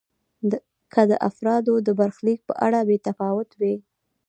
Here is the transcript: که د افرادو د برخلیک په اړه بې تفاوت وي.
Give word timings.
که 0.93 1.01
د 1.09 1.11
افرادو 1.29 1.73
د 1.87 1.89
برخلیک 1.99 2.39
په 2.49 2.53
اړه 2.65 2.79
بې 2.87 2.97
تفاوت 3.07 3.49
وي. 3.59 3.75